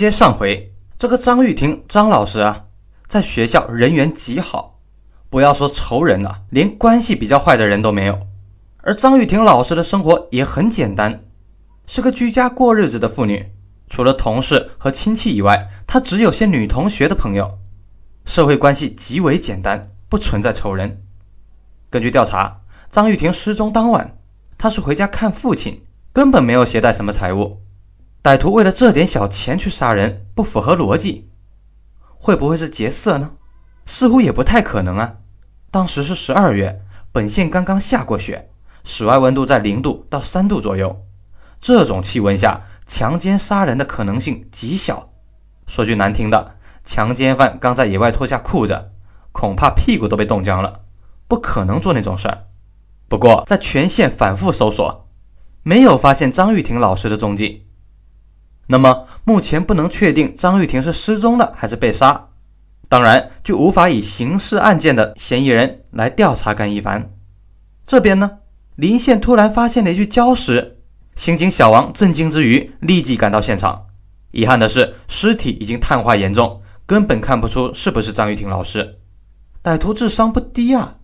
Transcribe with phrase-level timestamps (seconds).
[0.00, 2.64] 接上回，这个张玉婷张老师啊，
[3.06, 4.78] 在学校人缘极好，
[5.28, 8.18] 不要说仇人了，连关系比较坏的人都没有。
[8.78, 11.24] 而张玉婷老师的生活也很简单，
[11.86, 13.52] 是个居家过日子的妇女。
[13.90, 17.58] 除了同事和亲戚以外，她只有些女同学的朋友，
[18.24, 21.02] 社会关系极为简单，不存在仇人。
[21.90, 24.16] 根据调查，张玉婷失踪当晚，
[24.56, 25.82] 她是回家看父亲，
[26.14, 27.60] 根本没有携带什么财物。
[28.22, 31.30] 歹徒为了这点小钱去杀人，不符合逻辑。
[32.18, 33.32] 会不会是劫色呢？
[33.86, 35.16] 似乎也不太可能啊。
[35.70, 38.50] 当时是十二月，本县刚刚下过雪，
[38.84, 41.04] 室外温度在零度到三度左右，
[41.60, 42.62] 这种气温下。
[42.86, 45.12] 强奸杀人的可能性极小。
[45.68, 48.90] 说句难听的，强奸犯刚在野外脱下裤子，
[49.30, 50.80] 恐怕屁股都被冻僵了，
[51.28, 52.48] 不可能做那种事儿。
[53.08, 55.08] 不过，在全县反复搜索，
[55.62, 57.68] 没有发现张玉婷老师的踪迹。
[58.72, 62.28] 那么，目前不能确定张玉婷是失踪了还是被杀，
[62.88, 67.10] 当然就无法以刑事案件的嫌疑人来调查甘一凡。
[67.84, 68.38] 这边呢，
[68.76, 70.76] 临县突然发现了一具礁石。
[71.16, 73.86] 刑警小王震惊之余，立即赶到现场。
[74.30, 79.00] 遗憾的是，尸体已经碳化严重，根本看不出是不是张玉婷老师。
[79.64, 80.98] 歹徒智商不低啊，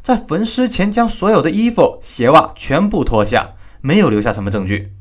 [0.00, 4.92] 在焚尸前将所有的衣服、鞋袜全部脱下，没有留下什么证据。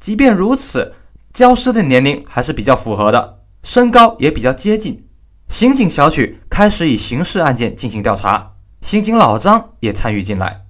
[0.00, 0.96] 即便如此，
[1.32, 5.06] 焦尸的年龄还是比较符合的，身高也比较接近。
[5.48, 8.52] 刑警小曲开始以刑事案件进行调查，
[8.82, 10.66] 刑警老张也参与进来，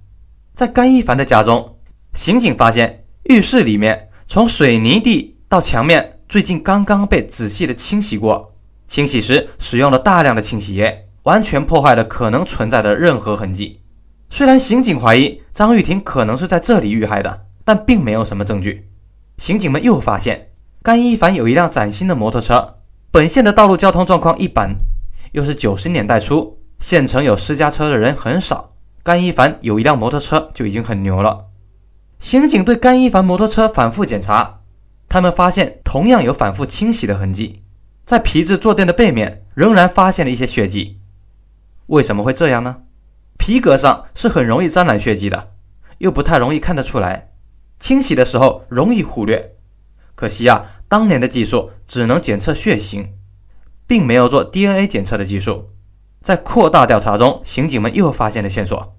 [0.55, 1.77] 在甘一凡的家中。
[2.13, 8.53] 刑警发现，浴室里面从水泥地到墙面，最近刚刚被仔细的清洗过。
[8.87, 13.81] 清洗时使用了大量的清洗液，完全破坏了可能存在的任何痕迹。
[14.29, 18.89] 虽然刑警怀疑张玉婷可能是在这里遇害的，但并没有什么证据。
[19.37, 20.51] 刑警们又发现，
[20.83, 22.79] 甘一凡有一辆崭新的摩托车。
[23.09, 24.75] 本县的道路交通状况一般，
[25.31, 28.73] 又是九十年代初，县城有私家车的人很少。
[29.01, 31.45] 甘一凡有一辆摩托车就已经很牛了。
[32.19, 34.57] 刑警对甘一凡摩托车反复检查，
[35.07, 37.63] 他们发现同样有反复清洗的痕迹，
[38.05, 40.99] 在皮质坐垫的背面仍然发现了一些血迹。
[41.87, 42.81] 为什么会这样呢？
[43.37, 45.51] 皮革上是很容易沾染血迹的，
[45.99, 47.29] 又不太容易看得出来，
[47.79, 49.51] 清洗的时候容易忽略。
[50.15, 50.63] 可惜啊，
[50.93, 53.13] 当年的技术只能检测血型，
[53.87, 55.71] 并没有做 DNA 检测的技术。
[56.21, 58.95] 在扩大调查中，刑警们又发现了线索：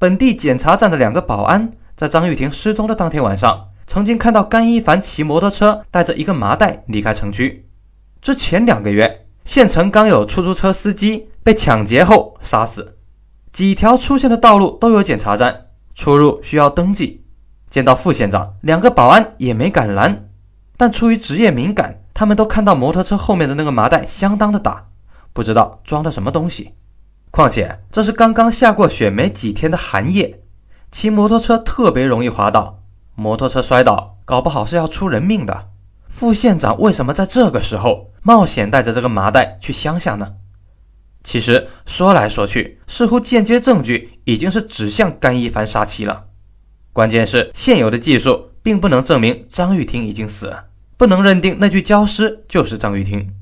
[0.00, 1.74] 本地检查站的两个保安。
[1.94, 7.68] 在张玉婷失踪的当天晚上，曾经看到甘一凡骑摩托车带着一个麻袋离开城区。
[8.20, 12.98] 之前两个月，县城刚有出租车司机被抢劫后杀死，
[13.52, 17.24] 几条出现的道路都有检查站，出入需要登记。
[17.70, 20.28] 见到副县长，两个保安也没敢拦，
[20.82, 24.88] 但出于职业敏感，他们都看到摩托车后面的那个麻袋相当的大，
[25.32, 26.72] 不知道装的什么东西。
[27.30, 30.40] 况且这是刚刚下过雪没几天的寒夜。
[30.90, 32.80] 骑摩托车特别容易滑倒，
[33.14, 35.68] 摩托车摔倒，搞不好是要出人命的。
[36.08, 40.32] 副县长为什么在这个时候冒险带着这个麻袋去乡下呢？
[41.22, 46.24] 其实说来说去，似乎间接证据已经是指向甘一凡杀妻了。
[46.92, 50.64] 关键是现有的技术并不能证明张玉婷已经死了，
[51.02, 53.34] 不能认定那具焦尸就是张玉婷。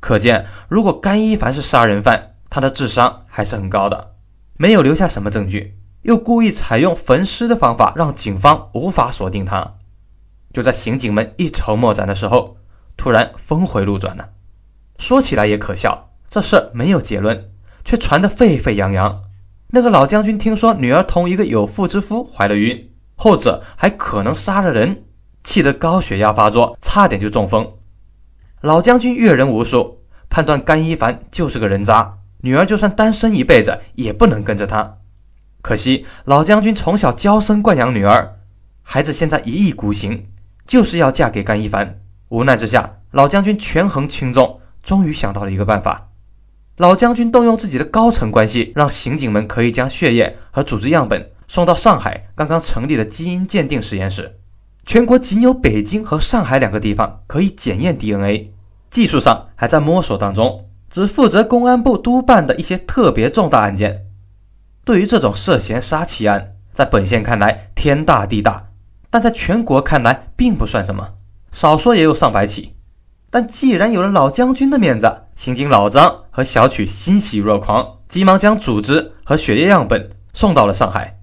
[0.00, 4.14] 可见，如果甘一凡是杀人犯，他的智商还是很高的，
[4.56, 5.76] 没有留下什么证据。
[6.04, 9.74] 又故意采用焚尸的方法，让警方无法锁定他。
[10.54, 12.56] 就在刑警们一筹莫展的时候，
[12.96, 14.30] 突然峰回路转了。
[14.98, 17.50] 说起来也可笑，这事没有结论，
[17.84, 19.24] 却传得沸沸扬扬。
[19.72, 25.04] 那个老将军听说女儿同一个有妇之夫怀了孕，后者还可能杀了人，
[25.44, 27.74] 气得高血压发作，差点就中风。
[28.60, 34.98] 老将军阅人无数，判断甘一凡就是个人渣，女儿就算单身一辈子也不能跟着他。
[35.60, 38.38] 可惜老将军从小娇生惯养女儿，
[38.82, 40.26] 孩子现在一意孤行，
[40.66, 42.00] 就是要嫁给甘一凡。
[42.28, 46.08] 无奈之下，老将军权衡轻重，终于想到了一个办法。
[46.78, 54.38] 老将军动用自己的高层关系，让刑警们可以将血液和组织样本送到上海刚刚成立的基因鉴定实验室。
[54.84, 58.52] 全国仅有北京和上海两个地方可以检验 DNA，
[58.90, 64.06] 技术上还在摸索当中，只负责公安部督办的一些特别重大案件。
[64.84, 68.70] 对于这种涉嫌杀妻案，在本县看来天大地大，
[69.08, 71.14] 但在全国看来并不算什么，
[71.52, 72.74] 少说也有上百起。
[73.30, 81.20] 但既然有了老将军的面子，刑警老张和小曲欣喜若狂，急忙将组织和血液样本送到了上海。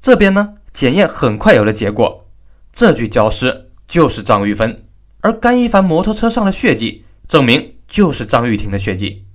[0.00, 2.27] 这边呢，检验很快有了结果，
[2.72, 4.84] 这具焦尸就是张玉芬。
[5.20, 9.26] 而甘一凡摩托车上的血迹证明就是张玉婷的血迹。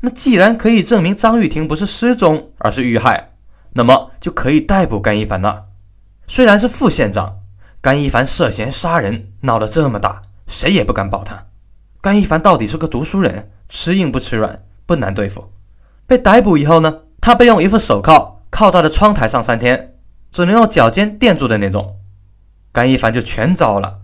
[0.00, 3.32] 那既然可以证明张玉婷不是失踪，而是遇害，
[3.72, 5.64] 那么就可以逮捕甘一凡了。
[6.26, 7.36] 虽然是副县长，
[7.80, 11.46] 甘一凡涉嫌杀人，闹得这么大，谁也不敢保他。
[12.00, 15.52] 甘一凡到底是个读书人，吃硬不吃软，不难对付。
[16.06, 19.96] 被逮捕以后呢，他被用一副手铐铐在了窗台上三天，
[20.30, 21.99] 只能用脚尖垫住的那种。
[22.72, 24.00] 甘一凡就全招了。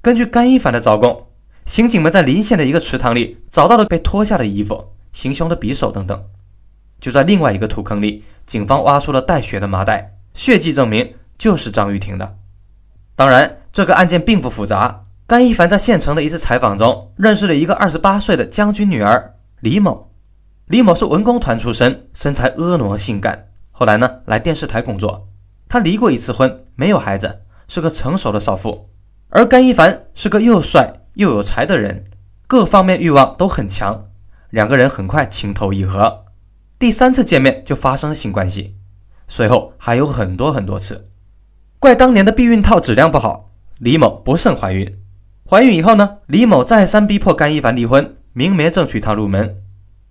[0.00, 1.28] 根据甘一凡的招供，
[1.64, 4.92] 刑警们在临县的一个池塘里找到了被脱下的衣服。
[5.12, 6.24] 行凶的匕首等等，
[6.98, 12.36] 就在另外一个土坑里，警方挖出了带血的麻袋，血迹证明就是张玉婷的。
[13.14, 15.04] 当然，这个案件并不复杂。
[15.26, 20.10] 甘一凡在县城的一次采访中，认识了一个二十八岁的将军女儿李某。
[20.66, 23.48] 李某是文工团出身，身材婀娜性感。
[23.70, 25.28] 后来呢，来电视台工作。
[25.68, 28.90] 她离过一次婚，没有孩子，是个成熟的少妇。
[29.28, 32.04] 而甘一凡是个又帅又有才的人，
[32.46, 34.08] 各方面欲望都很强。
[34.50, 36.26] 两个人很快情投意合，
[36.78, 38.76] 第三次见面就发生了性关系，
[39.26, 41.08] 随后还有很多很多次。
[41.78, 44.98] 怪当年的避孕套质量不好，李某不慎怀孕。
[45.48, 49.62] 怀孕以后呢，李某再三逼迫甘一凡离婚，明媒正娶她入门。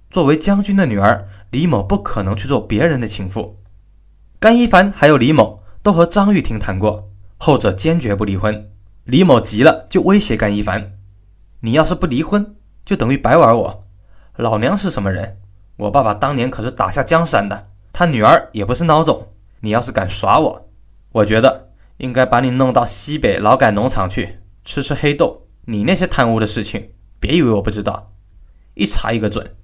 [0.09, 3.59] 作为将军的女儿，李某不可能去做别人的情妇。
[4.39, 7.10] 甘一凡还有李某都和张玉婷谈过，
[7.43, 8.69] 后者坚决不离婚。
[9.05, 10.99] 李某急了，就威胁甘一凡
[11.61, 12.55] ：“你要是不离婚，
[12.85, 13.83] 就等于白玩我。”
[14.37, 15.39] 老娘是什么人？
[15.77, 19.29] 我爸爸当年可是打下江山的，他女儿也不是孬种。
[19.61, 20.69] 你要是敢耍我，
[21.13, 25.47] 我觉得应该把你弄到西北劳改农场去吃吃黑豆。
[25.65, 28.11] 你那些贪污的事情，别以为我不知道，
[28.75, 29.55] 一查一个准。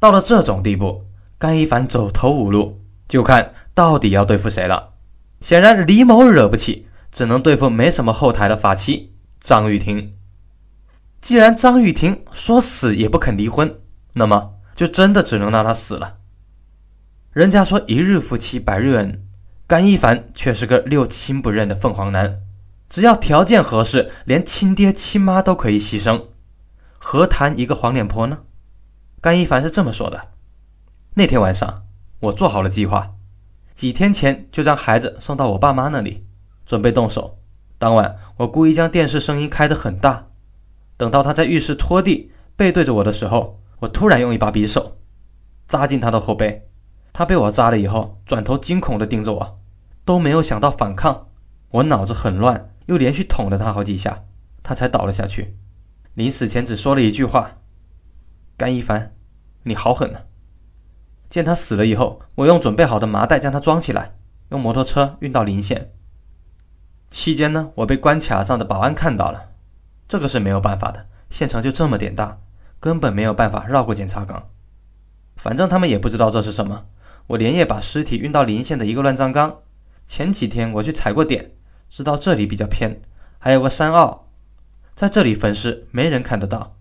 [0.00, 1.04] 到了这种地步，
[1.36, 4.94] 甘一凡走投无路，就看到底要对付谁了。
[5.46, 10.16] 显然李某惹不起，只能对付没什么后台的法妻张玉婷。
[11.20, 13.78] 既然张玉婷说死也不肯离婚。
[14.14, 16.16] 那么就真的只能让她死了。
[17.30, 19.24] 人家说一日夫妻百日恩，
[19.68, 22.40] 甘一凡却是个六亲不认的凤凰男，
[22.88, 26.24] 只要条件合适，连亲爹亲妈都可以牺牲，
[26.98, 28.40] 何谈一个黄脸婆呢？
[29.20, 30.30] 甘一凡是这么说的。
[31.14, 31.84] 那天晚上，
[32.18, 33.12] 我做好了计划，
[33.76, 36.26] 几天前就将孩子送到我爸妈那里，
[36.64, 37.38] 准备动手。
[37.76, 40.28] 当晚，我故意将电视声音开得很大，
[40.96, 43.60] 等到他在浴室拖地，背对着我的时候。
[43.80, 44.96] 我突然用一把匕首
[45.68, 46.66] 扎进他的后背，
[47.12, 49.60] 他被我扎了以后，转头惊恐地盯着我，
[50.06, 51.26] 都没有想到反抗。
[51.68, 54.24] 我脑子很乱，又连续捅了他好几下，
[54.62, 55.58] 他才倒了下去。
[56.14, 57.58] 临死前只说了一句话
[58.56, 59.14] ：“甘一凡，
[59.64, 60.22] 你好狠啊！”
[61.28, 64.16] 见他死了以后，我用准备好的麻袋将他装起来，
[64.50, 65.92] 用摩托车运到临县。
[67.08, 69.50] 期间呢，我被关卡上的保安看到了，
[70.08, 72.38] 这个是没有办法的，县城就这么点大。
[72.78, 74.50] 根本没有办法绕过检查岗，
[75.34, 76.84] 反正他们也不知道这是什么。
[77.28, 79.60] 我连夜把尸体运到临县的一个乱葬岗。
[80.06, 81.52] 前几天我去踩过点，
[81.88, 83.00] 知道这里比较偏，
[83.38, 84.26] 还有个山坳，
[84.94, 86.76] 在这里焚尸没人看得到。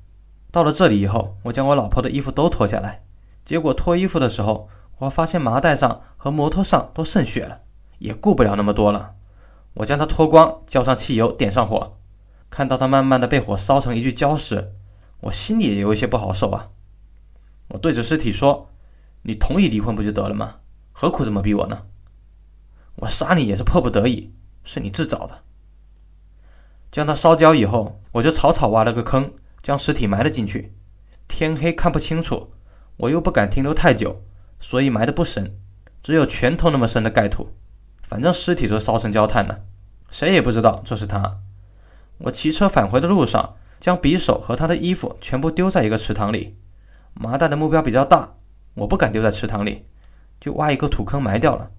[0.51, 3.04] 到了这里以后，我将我老婆的衣服都脱下来，
[3.45, 7.61] 结果脱衣服的时候，我发现麻袋上和摩托上都渗血了，
[7.99, 9.15] 也顾不了那么多了，
[9.75, 11.97] 我将它脱光，浇上汽油，点上火，
[12.49, 14.73] 看到它慢慢的被火烧成一具焦尸。
[15.21, 16.69] 我心里也有一些不好受啊！
[17.69, 18.69] 我对着尸体说
[19.23, 20.57] ：“你同意离婚不就得了吗？
[20.91, 21.83] 何苦这么逼我呢？
[22.97, 25.43] 我杀你也是迫不得已，是你自找的。”
[26.91, 30.75] 将它烧焦以后，我就草草挖了个坑，将尸体埋了进去。
[31.27, 32.51] 天黑看不清楚，
[32.97, 34.23] 我又不敢停留太久，
[34.59, 35.55] 所以埋的不深，
[36.01, 37.49] 只有拳头那么深的盖土。
[38.01, 39.61] 反正尸体都烧成焦炭了，
[40.09, 41.39] 谁也不知道这是他。
[42.19, 43.55] 我骑车返回的路上。
[43.77, 46.57] 将匕首和他的衣服全部丢在一个池塘里，
[47.13, 48.35] 麻袋的目标比较大，
[48.73, 49.85] 我不敢丢在池塘里，
[50.39, 51.69] 就挖一个土坑埋掉了。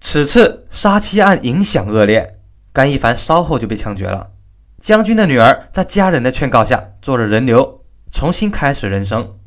[0.00, 2.40] 此次杀妻案影响恶劣，
[2.72, 4.32] 甘一凡稍后就被枪决了。
[4.80, 9.38] 将军的女儿在家人的劝告下做了人流，重新开始人生。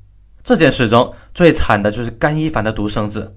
[0.48, 3.36] 这件事中最惨的就是甘一凡的独生子，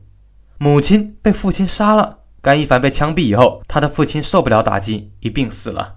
[0.59, 2.19] 母亲被父亲杀了。
[2.41, 5.97] 甘一凡被枪毙以后，他的父亲受不了打击，一病死了。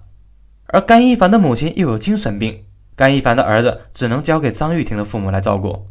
[0.66, 2.64] 而甘一凡的母亲又有精神病，
[2.96, 5.86] 甘一凡的儿子只能交给张玉婷的父母来照顾。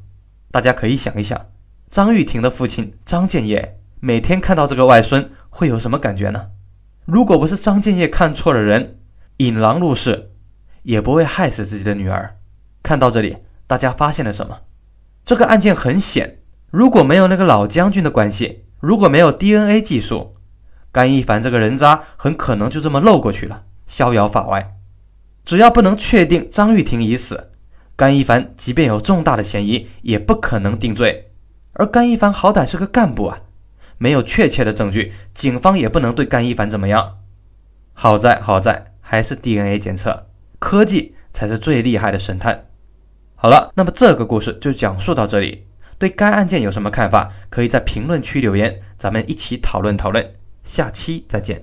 [0.52, 1.40] 大家可以想一想，
[1.90, 6.48] 张玉婷的父亲张建业每天看到这个外孙会有什么感觉呢？
[7.06, 8.98] 如果不是张建业看错了人，
[9.38, 10.32] 引狼入室，
[10.82, 12.36] 也不会害死自己的女儿。
[12.84, 14.60] 看到这里，大家发现了什么？
[15.26, 16.40] 这个案件很险，
[16.70, 20.36] 如果没有那个老将军的关系，如果没有 DNA 技术，
[20.92, 23.64] 甘一凡这个人渣很可能就这么漏过去了。
[23.88, 24.76] 逍遥法外，
[25.46, 27.52] 只要不能确定张玉婷已死，
[27.96, 31.32] 甘一凡即便有重大的嫌疑，也不可能定罪。
[31.74, 33.42] 而甘一凡好歹是个干部啊，
[33.98, 37.20] 没有确切的证据，警方也不能对甘一凡怎么样。
[37.94, 40.28] 好在好在还是 DNA 检测，
[40.60, 42.66] 科技才是最厉害的神探。
[43.44, 45.66] 好了，那么这个故事就讲述到这里。
[45.98, 47.30] 对该案件有什么看法？
[47.50, 50.26] 可以在评论区留言，咱们一起讨论讨论。
[50.64, 51.62] 下期再见。